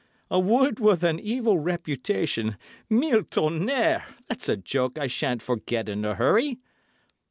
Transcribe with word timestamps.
A 0.31 0.39
wood 0.39 0.79
with 0.79 1.03
an 1.03 1.19
evil 1.19 1.59
reputation, 1.59 2.57
mille 2.89 3.21
tonnerres,—that's 3.21 4.49
a 4.49 4.57
joke 4.57 4.97
I 4.97 5.05
shan't 5.05 5.43
forget 5.43 5.87
in 5.87 6.03
a 6.05 6.15
hurry. 6.15 6.57